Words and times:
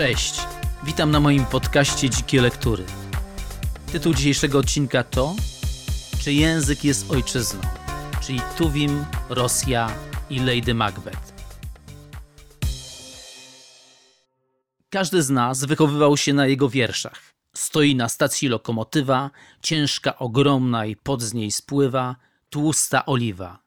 Cześć, 0.00 0.46
witam 0.84 1.10
na 1.10 1.20
moim 1.20 1.46
podcaście 1.46 2.10
Dzikie 2.10 2.42
Lektury. 2.42 2.84
Tytuł 3.92 4.14
dzisiejszego 4.14 4.58
odcinka 4.58 5.02
to 5.02 5.34
Czy 6.20 6.32
język 6.32 6.84
jest 6.84 7.10
ojczyzną? 7.10 7.60
Czyli 8.22 8.40
Tuwim, 8.58 9.04
Rosja 9.28 9.90
i 10.30 10.38
Lady 10.38 10.74
Macbeth. 10.74 11.32
Każdy 14.90 15.22
z 15.22 15.30
nas 15.30 15.64
wychowywał 15.64 16.16
się 16.16 16.32
na 16.32 16.46
jego 16.46 16.68
wierszach. 16.68 17.20
Stoi 17.54 17.94
na 17.94 18.08
stacji 18.08 18.48
lokomotywa, 18.48 19.30
ciężka, 19.62 20.18
ogromna 20.18 20.86
i 20.86 20.96
pod 20.96 21.22
z 21.22 21.34
niej 21.34 21.50
spływa, 21.50 22.16
tłusta 22.50 23.06
oliwa. 23.06 23.58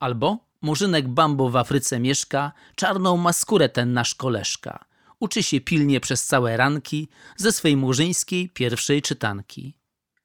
Albo 0.00 0.38
Murzynek 0.62 1.08
Bambo 1.08 1.50
w 1.50 1.56
Afryce 1.56 2.00
mieszka, 2.00 2.52
czarną 2.76 3.16
ma 3.16 3.32
skórę 3.32 3.68
ten 3.68 3.92
nasz 3.92 4.14
koleżka. 4.14 4.91
Uczy 5.22 5.42
się 5.42 5.60
pilnie 5.60 6.00
przez 6.00 6.24
całe 6.24 6.56
ranki 6.56 7.08
ze 7.36 7.52
swej 7.52 7.76
murzyńskiej 7.76 8.48
pierwszej 8.48 9.02
czytanki. 9.02 9.74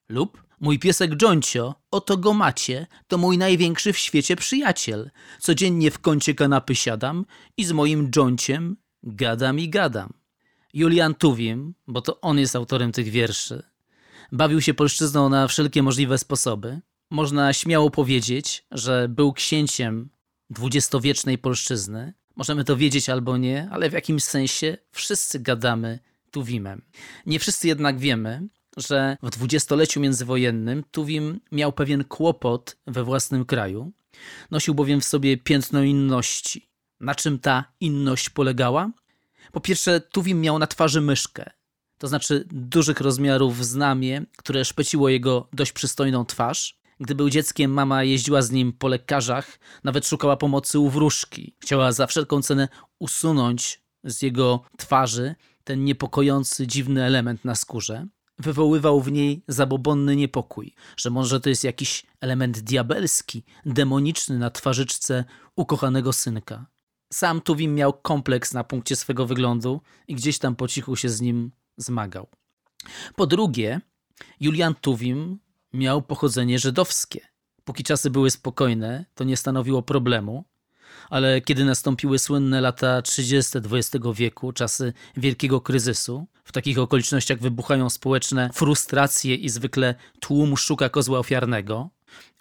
Lub 0.10 0.44
mój 0.60 0.80
piesek 0.80 1.22
Jońcio, 1.22 1.76
oto 1.92 2.18
go 2.18 2.34
macie, 2.34 2.88
to 3.08 3.18
mój 3.18 3.38
największy 3.38 3.94
w 3.94 3.98
świecie 3.98 4.36
przyjaciel. 4.36 5.12
Codziennie 5.40 5.92
w 5.92 6.00
kącie 6.00 6.36
kanapy 6.36 6.76
siadam 6.76 7.26
i 7.58 7.66
z 7.66 7.72
moim 7.72 8.12
Jońciem 8.16 8.78
gadam 9.04 9.60
i 9.60 9.70
gadam. 9.70 10.14
Julian 10.74 11.16
Tuwim, 11.16 11.74
bo 11.88 12.02
to 12.02 12.22
on 12.22 12.40
jest 12.40 12.56
autorem 12.56 12.92
tych 12.92 13.08
wierszy, 13.08 13.64
bawił 14.32 14.62
się 14.62 14.74
polszczyzną 14.74 15.30
na 15.30 15.48
wszelkie 15.48 15.84
możliwe 15.84 16.18
sposoby. 16.18 16.82
Można 17.12 17.54
śmiało 17.54 17.92
powiedzieć, 17.92 18.66
że 18.72 19.08
był 19.10 19.34
księciem 19.34 20.10
dwudziestowiecznej 20.50 21.38
polszczyzny. 21.38 22.14
Możemy 22.38 22.64
to 22.64 22.78
wiedzieć 22.78 23.10
albo 23.10 23.38
nie, 23.38 23.68
ale 23.72 23.90
w 23.90 23.94
jakimś 23.94 24.24
sensie 24.24 24.78
wszyscy 24.92 25.40
gadamy 25.40 26.00
Tuwimem. 26.32 26.82
Nie 27.26 27.40
wszyscy 27.40 27.68
jednak 27.68 28.00
wiemy, 28.00 28.48
że 28.78 29.18
w 29.24 29.30
dwudziestoleciu 29.30 30.00
międzywojennym 30.00 30.84
Tuwim 30.92 31.40
miał 31.52 31.74
pewien 31.74 32.04
kłopot 32.04 32.78
we 32.88 33.04
własnym 33.04 33.46
kraju. 33.46 33.92
Nosił 34.52 34.76
bowiem 34.76 35.02
w 35.02 35.06
sobie 35.06 35.38
piętno 35.38 35.84
inności. 35.84 36.70
Na 37.00 37.16
czym 37.16 37.40
ta 37.40 37.74
inność 37.80 38.30
polegała? 38.30 38.92
Po 39.52 39.62
pierwsze, 39.62 40.02
Tuwim 40.02 40.42
miał 40.42 40.60
na 40.60 40.68
twarzy 40.68 41.02
myszkę, 41.02 41.50
to 41.98 42.08
znaczy 42.08 42.48
dużych 42.52 43.02
rozmiarów 43.02 43.66
znamie, 43.66 44.26
które 44.38 44.66
szpeciło 44.66 45.10
jego 45.10 45.50
dość 45.54 45.72
przystojną 45.72 46.26
twarz. 46.26 46.78
Gdy 47.00 47.16
był 47.16 47.30
dzieckiem, 47.30 47.72
mama 47.72 48.04
jeździła 48.04 48.42
z 48.42 48.52
nim 48.52 48.74
po 48.74 48.88
lekarzach, 48.88 49.60
nawet 49.84 50.08
szukała 50.08 50.38
pomocy 50.38 50.80
u 50.80 50.90
wróżki. 50.90 51.56
Chciała 51.60 51.92
za 51.92 52.08
wszelką 52.08 52.42
cenę 52.42 52.68
usunąć 53.00 53.82
z 54.04 54.22
jego 54.22 54.62
twarzy 54.78 55.36
ten 55.64 55.84
niepokojący, 55.84 56.68
dziwny 56.68 57.04
element 57.04 57.46
na 57.46 57.56
skórze. 57.56 58.08
Wywoływał 58.40 59.02
w 59.02 59.12
niej 59.12 59.44
zabobonny 59.48 60.16
niepokój, 60.16 60.76
że 60.98 61.10
może 61.10 61.40
to 61.40 61.50
jest 61.50 61.64
jakiś 61.64 62.06
element 62.22 62.60
diabelski, 62.60 63.44
demoniczny 63.66 64.40
na 64.40 64.50
twarzyczce 64.50 65.26
ukochanego 65.56 66.14
synka. 66.14 66.66
Sam 67.14 67.42
Tuwim 67.42 67.76
miał 67.76 67.94
kompleks 67.94 68.54
na 68.54 68.64
punkcie 68.64 68.96
swego 68.96 69.26
wyglądu 69.26 69.82
i 70.08 70.16
gdzieś 70.16 70.40
tam 70.40 70.56
po 70.56 70.68
cichu 70.68 70.96
się 70.96 71.10
z 71.10 71.22
nim 71.22 71.52
zmagał. 71.78 72.28
Po 73.16 73.28
drugie, 73.28 73.82
Julian 74.40 74.76
Tuwim 74.76 75.40
miał 75.74 76.02
pochodzenie 76.02 76.60
żydowskie. 76.60 77.28
Póki 77.64 77.84
czasy 77.84 78.10
były 78.10 78.32
spokojne, 78.32 79.06
to 79.16 79.24
nie 79.24 79.38
stanowiło 79.38 79.82
problemu, 79.82 80.46
ale 81.10 81.42
kiedy 81.42 81.66
nastąpiły 81.66 82.20
słynne 82.20 82.62
lata 82.62 83.02
30. 83.02 83.58
XX 83.58 84.06
wieku, 84.14 84.54
czasy 84.54 84.94
wielkiego 85.18 85.62
kryzysu, 85.62 86.28
w 86.44 86.52
takich 86.52 86.80
okolicznościach 86.80 87.40
wybuchają 87.40 87.90
społeczne 87.90 88.50
frustracje 88.54 89.36
i 89.36 89.50
zwykle 89.50 89.96
tłum 90.20 90.58
szuka 90.58 90.90
kozła 90.90 91.20
ofiarnego. 91.20 91.90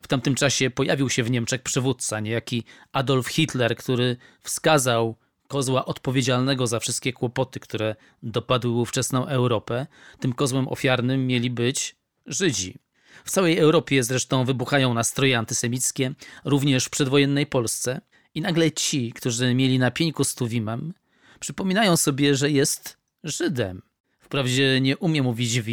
W 0.03 0.09
tamtym 0.09 0.35
czasie 0.35 0.71
pojawił 0.71 1.11
się 1.11 1.23
w 1.23 1.31
Niemczech 1.31 1.63
przywódca, 1.63 2.21
niejaki 2.21 2.65
Adolf 2.93 3.29
Hitler, 3.29 3.77
który 3.77 4.17
wskazał 4.43 5.17
kozła 5.49 5.85
odpowiedzialnego 5.85 6.67
za 6.67 6.81
wszystkie 6.81 7.13
kłopoty, 7.13 7.61
które 7.61 7.97
dopadły 8.23 8.73
ówczesną 8.73 9.27
Europę. 9.27 9.87
Tym 10.21 10.33
kozłem 10.33 10.69
ofiarnym 10.69 11.27
mieli 11.27 11.51
być 11.51 11.97
Żydzi. 12.27 12.79
W 13.25 13.31
całej 13.31 13.59
Europie 13.59 14.03
zresztą 14.03 14.45
wybuchają 14.45 14.95
nastroje 14.95 15.39
antysemickie, 15.39 16.15
również 16.45 16.85
w 16.85 16.91
przedwojennej 16.91 17.47
Polsce. 17.47 18.01
I 18.35 18.41
nagle 18.41 18.73
ci, 18.73 19.13
którzy 19.13 19.55
mieli 19.55 19.79
na 19.79 19.91
pieńku 19.91 20.25
z 20.25 20.35
Tuwimem, 20.35 20.95
przypominają 21.41 21.97
sobie, 21.97 22.35
że 22.35 22.51
jest 22.51 22.97
Żydem. 23.25 23.83
Wprawdzie 24.21 24.81
nie 24.81 24.97
umie 24.97 25.23
mówić 25.23 25.61
w 25.61 25.69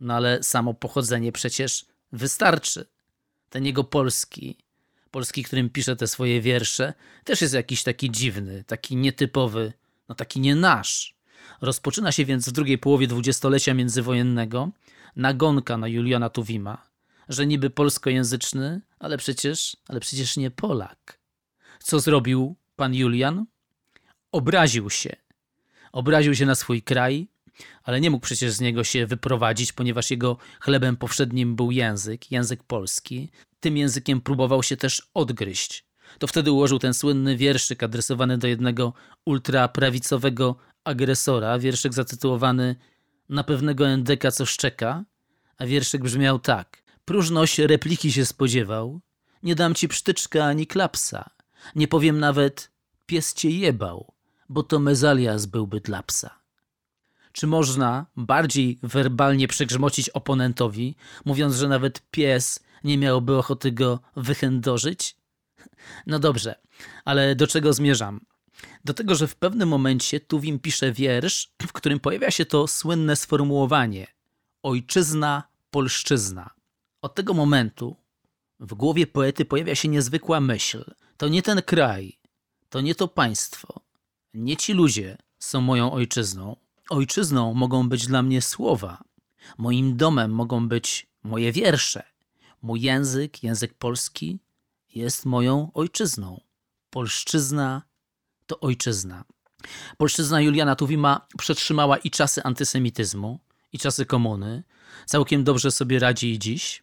no 0.00 0.14
ale 0.14 0.42
samo 0.42 0.74
pochodzenie 0.74 1.32
przecież 1.32 1.86
wystarczy. 2.12 2.86
Ten 3.50 3.66
jego 3.66 3.84
polski, 3.84 4.56
polski, 5.10 5.42
którym 5.42 5.70
pisze 5.70 5.96
te 5.96 6.06
swoje 6.06 6.40
wiersze, 6.40 6.94
też 7.24 7.40
jest 7.40 7.54
jakiś 7.54 7.82
taki 7.82 8.10
dziwny, 8.10 8.64
taki 8.64 8.96
nietypowy, 8.96 9.72
no 10.08 10.14
taki 10.14 10.40
nie 10.40 10.54
nasz. 10.56 11.14
Rozpoczyna 11.60 12.12
się 12.12 12.24
więc 12.24 12.48
w 12.48 12.52
drugiej 12.52 12.78
połowie 12.78 13.06
dwudziestolecia 13.06 13.74
międzywojennego 13.74 14.70
nagonka 15.16 15.76
na 15.76 15.88
Juliana 15.88 16.30
Tuwima, 16.30 16.86
że 17.28 17.46
niby 17.46 17.70
polskojęzyczny, 17.70 18.80
ale 18.98 19.18
przecież, 19.18 19.76
ale 19.88 20.00
przecież 20.00 20.36
nie 20.36 20.50
Polak. 20.50 21.20
Co 21.78 22.00
zrobił 22.00 22.56
pan 22.76 22.94
Julian? 22.94 23.46
Obraził 24.32 24.90
się. 24.90 25.16
Obraził 25.92 26.34
się 26.34 26.46
na 26.46 26.54
swój 26.54 26.82
kraj, 26.82 27.28
ale 27.82 28.00
nie 28.00 28.10
mógł 28.10 28.24
przecież 28.24 28.52
z 28.52 28.60
niego 28.60 28.84
się 28.84 29.06
wyprowadzić, 29.06 29.72
ponieważ 29.72 30.10
jego 30.10 30.36
chlebem 30.60 30.96
powszednim 30.96 31.56
był 31.56 31.70
język, 31.70 32.32
język 32.32 32.62
polski. 32.62 33.30
Tym 33.60 33.76
językiem 33.76 34.20
próbował 34.20 34.62
się 34.62 34.76
też 34.76 35.10
odgryźć. 35.14 35.84
To 36.18 36.26
wtedy 36.26 36.52
ułożył 36.52 36.78
ten 36.78 36.94
słynny 36.94 37.36
wierszyk 37.36 37.82
adresowany 37.82 38.38
do 38.38 38.46
jednego 38.46 38.92
ultraprawicowego 39.24 40.56
agresora, 40.84 41.58
wierszyk 41.58 41.94
zatytułowany 41.94 42.76
Na 43.28 43.44
pewnego 43.44 43.88
endeka 43.88 44.30
co 44.30 44.46
szczeka, 44.46 45.04
a 45.58 45.66
wierszyk 45.66 46.02
brzmiał 46.02 46.38
tak. 46.38 46.82
Próżność 47.04 47.58
repliki 47.58 48.12
się 48.12 48.26
spodziewał, 48.26 49.00
nie 49.42 49.54
dam 49.54 49.74
ci 49.74 49.88
psztyczka 49.88 50.44
ani 50.44 50.66
klapsa, 50.66 51.30
nie 51.74 51.88
powiem 51.88 52.18
nawet 52.18 52.70
pies 53.06 53.34
cię 53.34 53.50
jebał, 53.50 54.12
bo 54.48 54.62
to 54.62 54.78
mezalias 54.78 55.46
byłby 55.46 55.80
dla 55.80 56.02
psa. 56.02 56.40
Czy 57.32 57.46
można 57.46 58.06
bardziej 58.16 58.78
werbalnie 58.82 59.48
przegrzmocić 59.48 60.08
oponentowi, 60.08 60.96
mówiąc, 61.24 61.54
że 61.54 61.68
nawet 61.68 62.10
pies 62.10 62.60
nie 62.84 62.98
miałby 62.98 63.36
ochoty 63.36 63.72
go 63.72 64.00
wychędożyć? 64.16 65.16
No 66.06 66.18
dobrze, 66.18 66.54
ale 67.04 67.34
do 67.34 67.46
czego 67.46 67.72
zmierzam? 67.72 68.20
Do 68.84 68.94
tego, 68.94 69.14
że 69.14 69.28
w 69.28 69.36
pewnym 69.36 69.68
momencie 69.68 70.20
Tuwim 70.20 70.58
pisze 70.58 70.92
wiersz, 70.92 71.52
w 71.62 71.72
którym 71.72 72.00
pojawia 72.00 72.30
się 72.30 72.46
to 72.46 72.66
słynne 72.66 73.16
sformułowanie 73.16 74.06
ojczyzna, 74.62 75.42
polszczyzna. 75.70 76.50
Od 77.02 77.14
tego 77.14 77.34
momentu 77.34 77.96
w 78.60 78.74
głowie 78.74 79.06
poety 79.06 79.44
pojawia 79.44 79.74
się 79.74 79.88
niezwykła 79.88 80.40
myśl. 80.40 80.94
To 81.16 81.28
nie 81.28 81.42
ten 81.42 81.62
kraj, 81.62 82.18
to 82.68 82.80
nie 82.80 82.94
to 82.94 83.08
państwo, 83.08 83.80
nie 84.34 84.56
ci 84.56 84.72
ludzie 84.72 85.18
są 85.38 85.60
moją 85.60 85.92
ojczyzną. 85.92 86.56
Ojczyzną 86.90 87.54
mogą 87.54 87.88
być 87.88 88.06
dla 88.06 88.22
mnie 88.22 88.42
słowa. 88.42 89.04
Moim 89.58 89.96
domem 89.96 90.30
mogą 90.30 90.68
być 90.68 91.06
moje 91.22 91.52
wiersze. 91.52 92.02
Mój 92.62 92.80
język, 92.80 93.42
język 93.42 93.74
polski, 93.74 94.38
jest 94.94 95.26
moją 95.26 95.70
ojczyzną. 95.74 96.40
Polszczyzna 96.90 97.82
to 98.50 98.60
ojczyzna. 98.60 99.24
Polszczyzna 99.96 100.40
Juliana 100.40 100.76
Tuwima 100.76 101.26
przetrzymała 101.38 101.96
i 101.96 102.10
czasy 102.10 102.42
antysemityzmu, 102.42 103.40
i 103.72 103.78
czasy 103.78 104.06
komuny. 104.06 104.62
Całkiem 105.06 105.44
dobrze 105.44 105.70
sobie 105.70 105.98
radzi 105.98 106.30
i 106.30 106.38
dziś. 106.38 106.82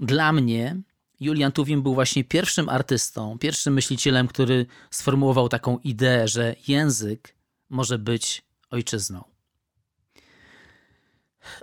Dla 0.00 0.32
mnie 0.32 0.76
Julian 1.20 1.52
Tuwim 1.52 1.82
był 1.82 1.94
właśnie 1.94 2.24
pierwszym 2.24 2.68
artystą, 2.68 3.38
pierwszym 3.38 3.74
myślicielem, 3.74 4.28
który 4.28 4.66
sformułował 4.90 5.48
taką 5.48 5.78
ideę, 5.78 6.28
że 6.28 6.56
język 6.68 7.34
może 7.70 7.98
być 7.98 8.42
ojczyzną. 8.70 9.24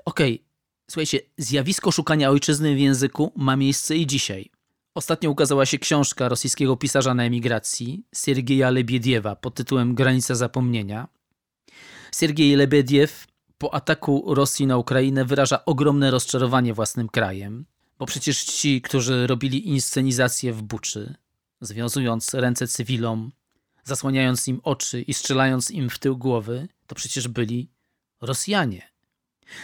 Okej, 0.06 0.34
okay. 0.34 0.46
słuchajcie, 0.90 1.20
zjawisko 1.38 1.92
szukania 1.92 2.30
ojczyzny 2.30 2.76
w 2.76 2.80
języku 2.80 3.32
ma 3.36 3.56
miejsce 3.56 3.96
i 3.96 4.08
dzisiaj. 4.08 4.52
Ostatnio 4.96 5.30
ukazała 5.30 5.66
się 5.66 5.80
książka 5.80 6.30
rosyjskiego 6.30 6.78
pisarza 6.78 7.14
na 7.14 7.24
emigracji, 7.24 8.04
Siergieja 8.16 8.70
Lebiediewa 8.70 9.36
pod 9.36 9.56
tytułem 9.56 9.96
Granica 9.96 10.36
zapomnienia. 10.36 11.08
Siergiej 12.16 12.56
Lebediew 12.56 13.28
po 13.58 13.74
ataku 13.74 14.36
Rosji 14.36 14.68
na 14.68 14.78
Ukrainę 14.78 15.26
wyraża 15.26 15.66
ogromne 15.66 16.12
rozczarowanie 16.12 16.74
własnym 16.74 17.10
krajem, 17.10 17.66
bo 18.00 18.06
przecież 18.06 18.44
ci, 18.44 18.82
którzy 18.82 19.28
robili 19.28 19.70
inscenizację 19.70 20.54
w 20.54 20.62
Buczy, 20.62 21.16
związując 21.62 22.34
ręce 22.34 22.68
cywilom, 22.68 23.32
zasłaniając 23.84 24.48
im 24.48 24.60
oczy 24.64 25.02
i 25.02 25.14
strzelając 25.14 25.72
im 25.72 25.90
w 25.90 26.00
tył 26.00 26.18
głowy, 26.18 26.68
to 26.88 26.96
przecież 26.96 27.28
byli 27.28 27.70
Rosjanie. 28.22 28.91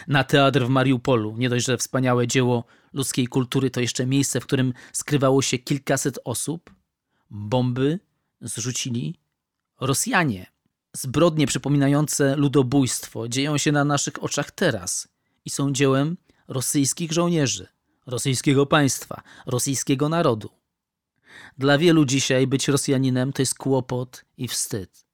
Na 0.07 0.23
teatr 0.23 0.65
w 0.65 0.69
Mariupolu, 0.69 1.37
nie 1.37 1.49
dość, 1.49 1.65
że 1.65 1.77
wspaniałe 1.77 2.27
dzieło 2.27 2.63
ludzkiej 2.93 3.27
kultury, 3.27 3.69
to 3.69 3.81
jeszcze 3.81 4.05
miejsce, 4.05 4.39
w 4.39 4.45
którym 4.45 4.73
skrywało 4.93 5.41
się 5.41 5.57
kilkaset 5.57 6.19
osób, 6.25 6.69
bomby 7.29 7.99
zrzucili 8.41 9.19
Rosjanie. 9.81 10.51
Zbrodnie 10.93 11.47
przypominające 11.47 12.35
ludobójstwo 12.35 13.27
dzieją 13.27 13.57
się 13.57 13.71
na 13.71 13.85
naszych 13.85 14.23
oczach 14.23 14.51
teraz 14.51 15.07
i 15.45 15.49
są 15.49 15.71
dziełem 15.71 16.17
rosyjskich 16.47 17.11
żołnierzy, 17.11 17.67
rosyjskiego 18.05 18.65
państwa, 18.65 19.21
rosyjskiego 19.45 20.09
narodu. 20.09 20.49
Dla 21.57 21.77
wielu 21.77 22.05
dzisiaj 22.05 22.47
być 22.47 22.67
Rosjaninem 22.67 23.33
to 23.33 23.41
jest 23.41 23.55
kłopot 23.55 24.25
i 24.37 24.47
wstyd. 24.47 25.05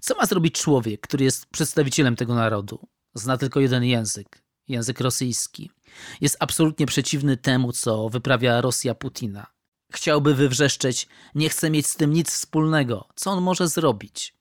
Co 0.00 0.14
ma 0.14 0.26
zrobić 0.26 0.54
człowiek, 0.54 1.00
który 1.00 1.24
jest 1.24 1.46
przedstawicielem 1.46 2.16
tego 2.16 2.34
narodu? 2.34 2.88
Zna 3.14 3.36
tylko 3.36 3.60
jeden 3.60 3.84
język 3.84 4.48
język 4.68 5.00
rosyjski. 5.00 5.70
Jest 6.20 6.36
absolutnie 6.40 6.86
przeciwny 6.86 7.36
temu, 7.36 7.72
co 7.72 8.08
wyprawia 8.08 8.60
Rosja 8.60 8.94
Putina. 8.94 9.46
Chciałby 9.92 10.34
wywrzeszczeć, 10.34 11.08
nie 11.34 11.48
chce 11.48 11.70
mieć 11.70 11.86
z 11.86 11.96
tym 11.96 12.12
nic 12.12 12.30
wspólnego. 12.30 13.08
Co 13.14 13.30
on 13.30 13.42
może 13.42 13.68
zrobić? 13.68 14.34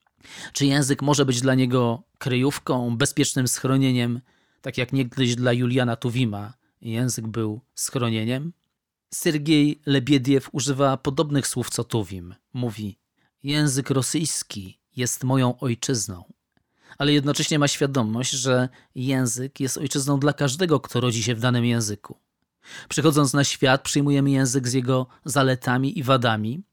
Czy 0.54 0.66
język 0.66 1.02
może 1.02 1.26
być 1.26 1.42
dla 1.42 1.56
niego 1.56 2.04
kryjówką, 2.18 2.98
bezpiecznym 2.98 3.48
schronieniem, 3.48 4.22
tak 4.62 4.78
jak 4.78 4.94
niegdyś 4.94 5.36
dla 5.36 5.54
Juliana 5.54 5.96
Tuwima 5.96 6.54
język 6.82 7.28
był 7.28 7.62
schronieniem? 7.76 8.54
Sergiej 9.14 9.82
Lebiediew 9.86 10.50
używa 10.52 10.98
podobnych 10.98 11.48
słów 11.48 11.70
co 11.70 11.84
Tuwim. 11.84 12.36
Mówi: 12.54 13.00
Język 13.44 13.90
rosyjski 13.90 14.80
jest 14.96 15.24
moją 15.24 15.60
ojczyzną, 15.60 16.24
ale 16.98 17.14
jednocześnie 17.14 17.60
ma 17.60 17.68
świadomość, 17.68 18.32
że 18.32 18.70
język 18.96 19.60
jest 19.60 19.78
ojczyzną 19.78 20.20
dla 20.20 20.34
każdego, 20.34 20.80
kto 20.80 21.00
rodzi 21.00 21.24
się 21.24 21.36
w 21.36 21.40
danym 21.40 21.66
języku. 21.66 22.18
Przychodząc 22.90 23.34
na 23.34 23.44
świat, 23.44 23.82
przyjmujemy 23.82 24.32
język 24.32 24.68
z 24.68 24.74
jego 24.74 25.08
zaletami 25.26 26.00
i 26.00 26.04
wadami. 26.04 26.64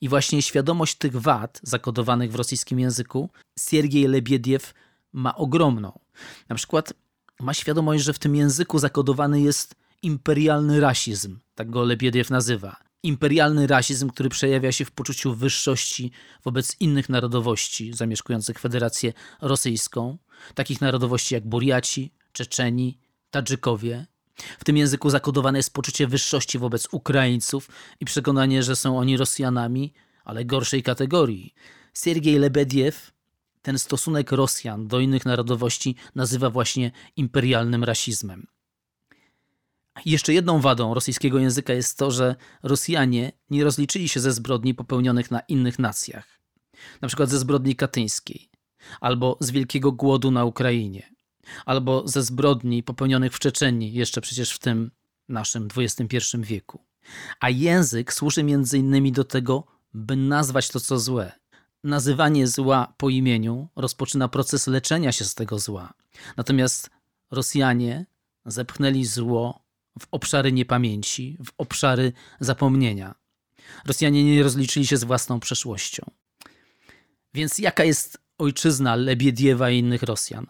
I 0.00 0.08
właśnie 0.08 0.42
świadomość 0.42 0.94
tych 0.94 1.20
wad 1.20 1.60
zakodowanych 1.62 2.32
w 2.32 2.34
rosyjskim 2.34 2.80
języku 2.80 3.30
Siergiej 3.58 4.06
Lebiediew 4.08 4.74
ma 5.12 5.34
ogromną. 5.34 5.98
Na 6.48 6.56
przykład 6.56 6.92
ma 7.40 7.54
świadomość, 7.54 8.04
że 8.04 8.12
w 8.12 8.18
tym 8.18 8.36
języku 8.36 8.78
zakodowany 8.78 9.40
jest 9.40 9.74
imperialny 10.02 10.80
rasizm, 10.80 11.38
tak 11.54 11.70
go 11.70 11.82
Lebiediew 11.82 12.30
nazywa. 12.30 12.83
Imperialny 13.04 13.66
rasizm, 13.66 14.10
który 14.10 14.28
przejawia 14.28 14.72
się 14.72 14.84
w 14.84 14.90
poczuciu 14.90 15.34
wyższości 15.34 16.10
wobec 16.44 16.76
innych 16.80 17.08
narodowości 17.08 17.92
zamieszkujących 17.92 18.58
Federację 18.58 19.12
Rosyjską, 19.40 20.18
takich 20.54 20.80
narodowości 20.80 21.34
jak 21.34 21.46
Buriaci, 21.46 22.12
Czeczeni, 22.32 22.98
Tadżykowie. 23.30 24.06
W 24.58 24.64
tym 24.64 24.76
języku 24.76 25.10
zakodowane 25.10 25.58
jest 25.58 25.72
poczucie 25.72 26.06
wyższości 26.06 26.58
wobec 26.58 26.88
Ukraińców 26.92 27.68
i 28.00 28.04
przekonanie, 28.04 28.62
że 28.62 28.76
są 28.76 28.98
oni 28.98 29.16
Rosjanami, 29.16 29.92
ale 30.24 30.44
gorszej 30.44 30.82
kategorii. 30.82 31.54
Siergiej 31.94 32.38
Lebediew 32.38 33.12
ten 33.62 33.78
stosunek 33.78 34.32
Rosjan 34.32 34.88
do 34.88 35.00
innych 35.00 35.26
narodowości 35.26 35.96
nazywa 36.14 36.50
właśnie 36.50 36.90
imperialnym 37.16 37.84
rasizmem. 37.84 38.46
Jeszcze 40.04 40.34
jedną 40.34 40.60
wadą 40.60 40.94
rosyjskiego 40.94 41.38
języka 41.38 41.72
jest 41.72 41.98
to, 41.98 42.10
że 42.10 42.36
Rosjanie 42.62 43.32
nie 43.50 43.64
rozliczyli 43.64 44.08
się 44.08 44.20
ze 44.20 44.32
zbrodni 44.32 44.74
popełnionych 44.74 45.30
na 45.30 45.40
innych 45.40 45.78
nacjach, 45.78 46.40
na 47.00 47.08
przykład 47.08 47.30
ze 47.30 47.38
zbrodni 47.38 47.76
katyńskiej, 47.76 48.50
albo 49.00 49.38
z 49.40 49.50
wielkiego 49.50 49.92
głodu 49.92 50.30
na 50.30 50.44
Ukrainie, 50.44 51.14
albo 51.66 52.08
ze 52.08 52.22
zbrodni 52.22 52.82
popełnionych 52.82 53.32
w 53.32 53.38
Czeczenii, 53.38 53.92
jeszcze 53.92 54.20
przecież 54.20 54.52
w 54.52 54.58
tym 54.58 54.90
naszym 55.28 55.68
XXI 55.76 56.18
wieku. 56.38 56.84
A 57.40 57.50
język 57.50 58.12
służy 58.12 58.42
między 58.42 58.78
innymi 58.78 59.12
do 59.12 59.24
tego, 59.24 59.66
by 59.94 60.16
nazwać 60.16 60.68
to, 60.68 60.80
co 60.80 60.98
złe. 60.98 61.32
Nazywanie 61.84 62.46
zła 62.46 62.94
po 62.96 63.10
imieniu 63.10 63.68
rozpoczyna 63.76 64.28
proces 64.28 64.66
leczenia 64.66 65.12
się 65.12 65.24
z 65.24 65.34
tego 65.34 65.58
zła. 65.58 65.94
Natomiast 66.36 66.90
Rosjanie 67.30 68.06
zepchnęli 68.46 69.04
zło 69.04 69.63
w 69.98 70.06
obszary 70.10 70.52
niepamięci, 70.52 71.38
w 71.44 71.52
obszary 71.58 72.12
zapomnienia. 72.40 73.14
Rosjanie 73.86 74.24
nie 74.24 74.42
rozliczyli 74.42 74.86
się 74.86 74.96
z 74.96 75.04
własną 75.04 75.40
przeszłością. 75.40 76.10
Więc 77.34 77.58
jaka 77.58 77.84
jest 77.84 78.18
ojczyzna 78.38 78.96
Lebiediewa 78.96 79.70
i 79.70 79.78
innych 79.78 80.02
Rosjan? 80.02 80.46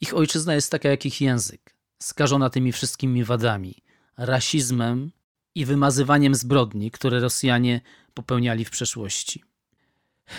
Ich 0.00 0.14
ojczyzna 0.14 0.54
jest 0.54 0.70
taka 0.70 0.88
jak 0.88 1.06
ich 1.06 1.20
język, 1.20 1.76
skażona 2.02 2.50
tymi 2.50 2.72
wszystkimi 2.72 3.24
wadami, 3.24 3.74
rasizmem 4.16 5.12
i 5.54 5.64
wymazywaniem 5.64 6.34
zbrodni, 6.34 6.90
które 6.90 7.20
Rosjanie 7.20 7.80
popełniali 8.14 8.64
w 8.64 8.70
przeszłości. 8.70 9.44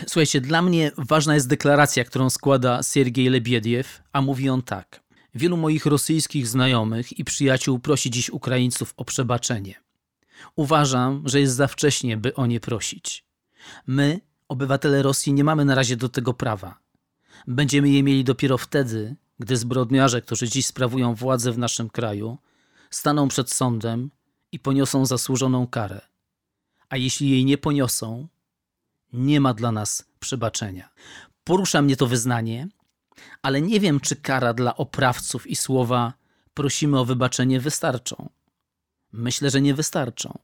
Słuchajcie, 0.07 0.41
dla 0.41 0.61
mnie 0.61 0.91
ważna 0.97 1.35
jest 1.35 1.47
deklaracja, 1.47 2.03
którą 2.03 2.29
składa 2.29 2.83
Siergiej 2.83 3.29
Lebiediew, 3.29 4.03
a 4.13 4.21
mówi 4.21 4.49
on 4.49 4.61
tak. 4.61 5.06
Wielu 5.35 5.57
moich 5.57 5.85
rosyjskich 5.85 6.47
znajomych 6.47 7.19
i 7.19 7.23
przyjaciół 7.23 7.79
prosi 7.79 8.11
dziś 8.11 8.29
Ukraińców 8.29 8.93
o 8.97 9.05
przebaczenie. 9.05 9.75
Uważam, 10.55 11.23
że 11.25 11.39
jest 11.39 11.55
za 11.55 11.67
wcześnie, 11.67 12.17
by 12.17 12.35
o 12.35 12.45
nie 12.45 12.59
prosić. 12.59 13.25
My, 13.87 14.21
obywatele 14.47 15.01
Rosji, 15.01 15.33
nie 15.33 15.43
mamy 15.43 15.65
na 15.65 15.75
razie 15.75 15.97
do 15.97 16.09
tego 16.09 16.33
prawa. 16.33 16.79
Będziemy 17.47 17.89
je 17.89 18.03
mieli 18.03 18.23
dopiero 18.23 18.57
wtedy, 18.57 19.15
gdy 19.39 19.57
zbrodniarze, 19.57 20.21
którzy 20.21 20.49
dziś 20.49 20.65
sprawują 20.65 21.15
władzę 21.15 21.51
w 21.51 21.57
naszym 21.57 21.89
kraju, 21.89 22.37
staną 22.89 23.27
przed 23.27 23.51
sądem 23.51 24.11
i 24.51 24.59
poniosą 24.59 25.05
zasłużoną 25.05 25.67
karę. 25.67 26.01
A 26.89 26.97
jeśli 26.97 27.29
jej 27.29 27.45
nie 27.45 27.57
poniosą, 27.57 28.27
nie 29.13 29.41
ma 29.41 29.53
dla 29.53 29.71
nas 29.71 30.05
przebaczenia. 30.19 30.89
Porusza 31.43 31.81
mnie 31.81 31.95
to 31.95 32.07
wyznanie, 32.07 32.67
ale 33.41 33.61
nie 33.61 33.79
wiem, 33.79 33.99
czy 33.99 34.15
kara 34.15 34.53
dla 34.53 34.75
oprawców 34.75 35.47
i 35.47 35.55
słowa 35.55 36.13
prosimy 36.53 36.99
o 36.99 37.05
wybaczenie 37.05 37.59
wystarczą. 37.59 38.29
Myślę, 39.11 39.49
że 39.49 39.61
nie 39.61 39.73
wystarczą. 39.73 40.39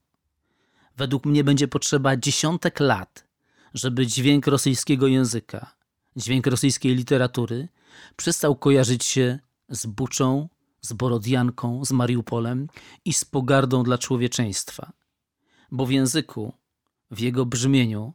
Według 0.98 1.26
mnie 1.26 1.44
będzie 1.44 1.68
potrzeba 1.68 2.18
dziesiątek 2.18 2.80
lat, 2.80 3.28
żeby 3.74 4.08
dźwięk 4.08 4.48
rosyjskiego 4.48 5.08
języka, 5.08 5.76
dźwięk 6.16 6.48
rosyjskiej 6.48 6.96
literatury 6.96 7.68
przestał 8.16 8.56
kojarzyć 8.56 9.04
się 9.04 9.40
z 9.70 9.86
Buczą, 9.86 10.50
z 10.82 10.94
Borodianką, 10.94 11.86
z 11.86 11.92
Mariupolem 11.92 12.68
i 13.06 13.14
z 13.14 13.26
pogardą 13.26 13.84
dla 13.84 13.98
człowieczeństwa. 13.98 14.94
Bo 15.72 15.86
w 15.86 15.92
języku, 15.92 16.54
w 17.12 17.20
jego 17.20 17.46
brzmieniu 17.46 18.14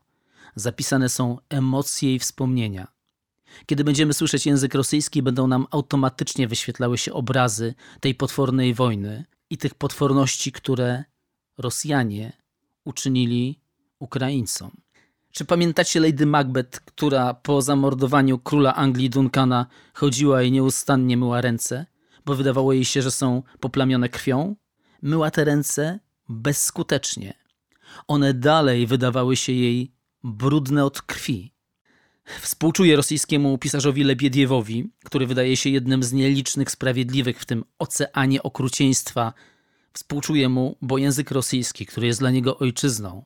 zapisane 0.55 1.09
są 1.09 1.39
emocje 1.49 2.15
i 2.15 2.19
wspomnienia– 2.19 2.89
kiedy 3.67 3.85
będziemy 3.85 4.15
słyszeć 4.15 4.47
język 4.47 4.75
rosyjski, 4.75 5.23
będą 5.23 5.47
nam 5.47 5.67
automatycznie 5.71 6.49
wyświetlały 6.49 6.99
się 6.99 7.13
obrazy 7.13 7.75
tej 8.01 8.15
potwornej 8.15 8.75
wojny 8.75 9.25
i 9.51 9.59
tych 9.59 9.75
potworności, 9.75 10.53
które 10.53 11.05
Rosjanie 11.59 12.33
uczynili 12.85 13.61
Ukraińcom. 13.99 14.71
Czy 15.33 15.45
pamiętacie 15.45 16.01
Lady 16.01 16.27
Macbeth, 16.27 16.81
która 16.81 17.35
po 17.35 17.63
zamordowaniu 17.63 18.39
króla 18.39 18.75
Anglii 18.75 19.11
Duncana 19.11 19.67
chodziła 19.95 20.43
i 20.43 20.53
nieustannie 20.53 21.17
myła 21.17 21.41
ręce, 21.41 21.87
bo 22.25 22.35
wydawało 22.35 22.73
jej 22.73 22.85
się, 22.85 23.03
że 23.03 23.11
są 23.11 23.43
poplamione 23.61 24.09
krwią? 24.09 24.57
Myła 25.03 25.31
te 25.31 25.45
ręce 25.45 26.01
bezskutecznie. 26.29 27.35
One 28.09 28.35
dalej 28.35 28.87
wydawały 28.87 29.37
się 29.37 29.53
jej 29.53 29.93
brudne 30.25 30.85
od 30.85 31.03
krwi. 31.03 31.55
Współczuję 32.41 32.97
rosyjskiemu 32.97 33.59
pisarzowi 33.59 34.05
Lebiediewowi, 34.05 34.91
który 35.05 35.27
wydaje 35.27 35.57
się 35.57 35.71
jednym 35.71 36.03
z 36.03 36.13
nielicznych 36.13 36.71
sprawiedliwych 36.71 37.41
w 37.41 37.45
tym 37.45 37.65
oceanie 37.79 38.43
okrucieństwa. 38.43 39.33
Współczuję 39.93 40.49
mu, 40.49 40.77
bo 40.83 40.99
język 40.99 41.31
rosyjski, 41.31 41.87
który 41.87 42.07
jest 42.07 42.21
dla 42.21 42.31
niego 42.31 42.59
ojczyzną, 42.59 43.25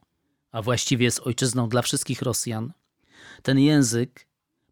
a 0.53 0.63
właściwie 0.63 1.05
jest 1.05 1.21
ojczyzną 1.21 1.69
dla 1.69 1.83
wszystkich 1.83 2.23
Rosjan, 2.23 2.73
ten 3.43 3.59
język, 3.59 4.27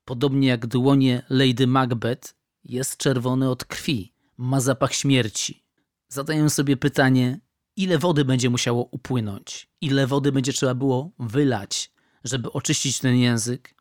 podobnie 0.05 0.49
jak 0.49 0.67
dłonie 0.67 1.23
Lady 1.31 1.67
Macbeth, 1.67 2.35
jest 2.65 2.97
czerwony 2.97 3.51
od 3.51 3.65
krwi, 3.65 4.13
ma 4.37 4.61
zapach 4.61 4.95
śmierci. 4.95 5.65
Zadaję 6.09 6.51
sobie 6.51 6.77
pytanie, 6.77 7.41
ile 7.77 7.99
wody 7.99 8.25
będzie 8.25 8.51
musiało 8.51 8.85
upłynąć, 8.91 9.69
ile 9.81 10.07
wody 10.07 10.33
będzie 10.33 10.53
trzeba 10.53 10.75
było 10.75 11.11
wylać, 11.19 11.93
żeby 12.25 12.53
oczyścić 12.53 12.99
ten 12.99 13.17
język, 13.17 13.75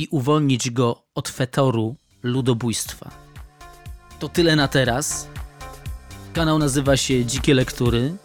i 0.00 0.08
uwolnić 0.10 0.70
go 0.70 1.02
od 1.14 1.28
fetoru 1.28 1.96
ludobójstwa. 2.22 3.10
To 4.18 4.28
tyle 4.28 4.56
na 4.56 4.68
teraz. 4.68 5.28
Kanał 6.32 6.58
nazywa 6.58 6.96
się 6.96 7.24
Dzikie 7.24 7.54
Lektury. 7.54 8.16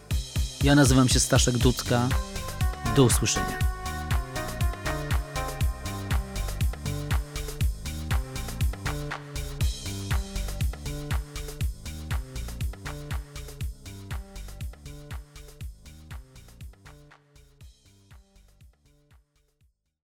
Ja 0.63 0.75
nazywam 0.75 1.09
się 1.09 1.19
Staszek 1.19 1.57
Dudka. 1.57 2.09
Do 2.95 3.03
usłyszenia. 3.03 3.64